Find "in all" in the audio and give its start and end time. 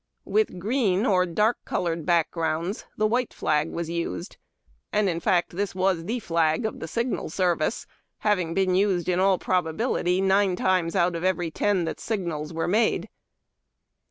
9.07-9.37